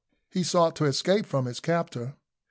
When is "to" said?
0.77-0.85